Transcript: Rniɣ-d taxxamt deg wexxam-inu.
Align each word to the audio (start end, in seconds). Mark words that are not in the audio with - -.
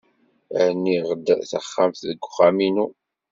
Rniɣ-d 0.69 1.27
taxxamt 1.49 2.01
deg 2.09 2.19
wexxam-inu. 2.23 2.87